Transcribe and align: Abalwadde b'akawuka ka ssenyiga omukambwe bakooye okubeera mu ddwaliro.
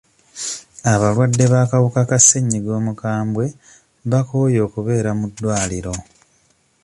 Abalwadde 0.93 1.45
b'akawuka 1.53 2.01
ka 2.09 2.17
ssenyiga 2.21 2.69
omukambwe 2.79 3.45
bakooye 4.11 4.59
okubeera 4.67 5.11
mu 5.19 5.25
ddwaliro. 5.31 5.93